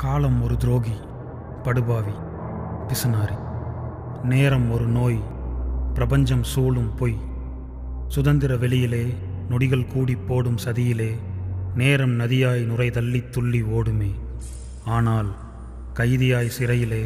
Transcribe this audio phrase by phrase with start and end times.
[0.00, 0.92] காலம் ஒரு துரோகி
[1.62, 2.12] படுபாவி
[2.88, 3.38] பிசுனாரி
[4.22, 5.20] நேரம் ஒரு நோய்
[5.94, 7.16] பிரபஞ்சம் சூழும் பொய்.
[8.08, 9.14] சுதந்திர வெளியிலே
[9.48, 11.16] நொடிகள் கூடி போடும் சதியிலே
[11.74, 14.10] நேரம் நதியாய் நுரை தள்ளித் துள்ளி ஓடுமே.
[14.84, 15.34] ஆனால்
[15.94, 17.04] கைதியாய் சிறையிலே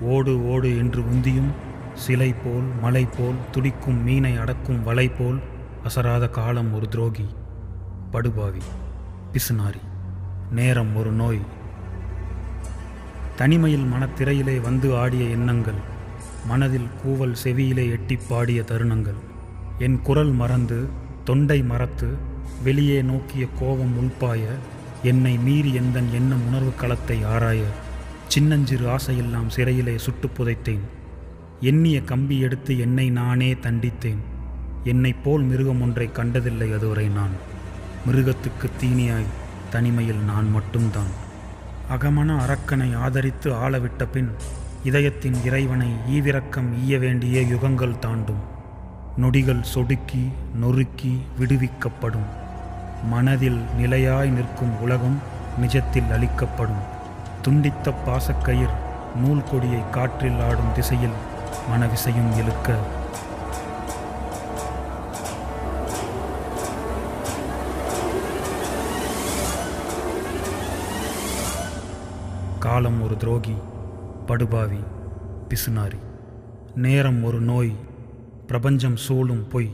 [0.00, 1.50] ஓடு ஓடு என்று உந்தியும்
[1.94, 5.40] சிலை போல் மலை போல் துடிக்கும் மீனை அடக்கும் வலை போல்
[5.84, 7.26] அசராத காலம் ஒரு துரோகி
[8.10, 8.62] படுபாவி
[9.32, 9.80] பிசுனாரி
[10.50, 11.40] நேரம் ஒரு நோய்
[13.36, 15.92] தனிமையில் மனத்திரையிலே வந்து ஆடிய எண்ணங்கள்
[16.46, 19.14] மனதில் கூவல் செவியிலே எட்டிப் பாடிய தருணங்கள்.
[19.78, 20.88] என் குரல் மறந்து
[21.24, 22.16] தொண்டை மறத்து
[22.62, 24.44] வெளியே நோக்கிய கோபம் உள்பாய
[25.02, 27.62] என்னை மீறி எந்தன் எண்ணம் உணர்வு களத்தை ஆராய
[28.28, 30.80] சின்னஞ்சிறு ஆசையெல்லாம் சிறையிலே சுட்டுப் புதைத்தேன்.
[31.60, 34.18] எண்ணிய கம்பி எடுத்து என்னை நானே தண்டித்தேன்.
[34.84, 37.30] என்னைப் போல் மிருகம் ஒன்றை கண்டதில்லை அதுவரை நான்.
[38.06, 39.32] மிருகத்துக்கு தீனியாய்
[39.70, 41.22] தனிமையில் நான் மட்டும்தான்.
[41.90, 44.30] அகமன அரக்கனை ஆதரித்து ஆளவிட்ட பின்
[44.84, 48.40] இதயத்தின் இறைவனை ஈவிரக்கம் ஈய வேண்டிய யுகங்கள் தாண்டும்.
[49.16, 52.26] நொடிகள் சொடுக்கி நொறுக்கி விடுவிக்கப்படும்.
[53.08, 55.18] மனதில் நிலையாய் நிற்கும் உலகம்
[55.60, 56.82] நிஜத்தில் அளிக்கப்படும்
[57.42, 58.74] துண்டித்த பாசக்கயிர்
[59.16, 61.18] நூல் கொடியை காற்றில் ஆடும் திசையில்
[61.70, 62.76] மனவிசையும் இழுக்க
[72.64, 73.54] காலம் ஒரு துரோகி
[74.26, 74.78] படுபாவி
[75.48, 75.98] பிசுனாரி
[76.74, 77.72] நேரம் ஒரு நோய்
[78.46, 79.70] பிரபஞ்சம் சூழும் பொய்.